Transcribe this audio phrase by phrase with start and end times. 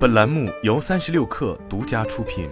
[0.00, 2.48] 本栏目由三十六氪独家出品。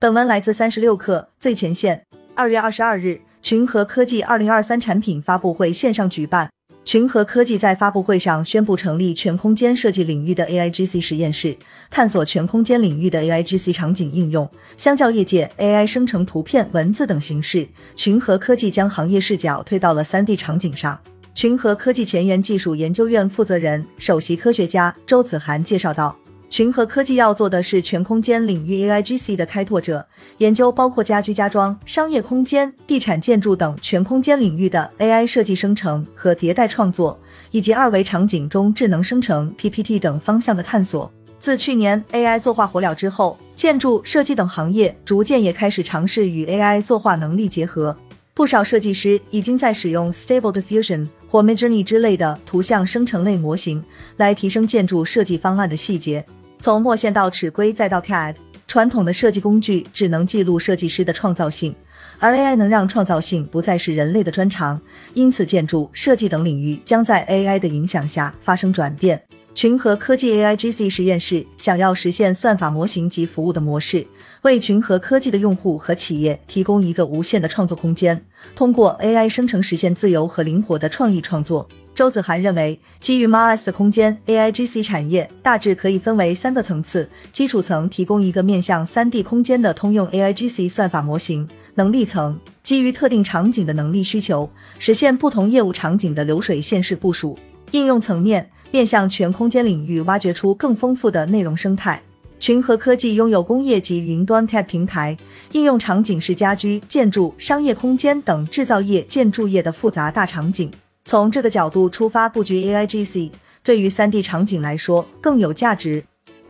[0.00, 2.06] 本文来自三十六氪最前线。
[2.34, 6.50] 二月二十二日，群和科技二零二三产品发布会线上举办。
[6.82, 11.58] 群和科技在发布会上宣布成立全空间设计领域的 AIGC 实验室，
[11.90, 14.50] 探索全空间领域的 AIGC 场景应用。
[14.78, 20.98] 相较业界 AI 生成图片、文字等形式，群和科技将行业视角推到了 3D 场景上。
[21.34, 26.16] 群和科技前沿技术研究院负责人、首席科学家周子涵介绍道。
[26.48, 30.06] 群和科技要做的是全空间领域 AIGC 的开拓者，
[30.38, 37.18] 研究包括家居家装、商业空间、地产建筑等全空间领域的 AI 设计生成和迭代创作，
[37.50, 41.12] 以及二维场景中智能生成 PPT 等方向的探索。
[41.40, 47.96] 自去年 AI 作画火了之后，建筑设计等行业逐渐也开始尝试与 AI 作画能力结合，
[48.32, 51.08] 不少设计师已经在使用 Stable Diffusion
[51.42, 53.82] Midjourney 之类的图像生成类模型
[54.18, 56.24] 来提升建筑设计方案的细节。
[56.60, 58.34] 从墨线到尺规再到 CAD，
[58.68, 61.74] 传统的设计工具只能记录设计师的创造性，
[62.18, 64.80] 而 AI 能让创造性不再是人类的专长。
[65.14, 69.22] 因此，建筑设计等领域将在 AI 的影响下发生转变。
[69.54, 74.04] 群和科技 AIGC 实验室想要实现算法模型及服务的模式，
[74.42, 81.68] 为群和科技的用户和企业提供一个无限的创作空间，通过 AI 生成实现自由和灵活的创意创作。
[81.94, 91.46] 周子涵认为，基于 Mars 的空间 AIGC 产业大致可以分为三个层次：基础层提供一个面向 3D 空间的通用 AIGC 算法模型；
[91.76, 97.38] 能力层基于特定场景的能力需求，实现不同业务场景的流水线式部署；
[97.70, 102.02] 应用层面面向全空间领域，挖掘出更丰富的内容生态。
[102.40, 105.16] 群和科技拥有工业级云端 CAD 平台，
[105.52, 110.68] 应用场景是家居、建筑、商业空间等制造业、建筑业的复杂大场景。
[111.04, 113.30] 从这个角度出发布局 AIGC，
[113.62, 116.02] 对于 3D 场景来说更有价值。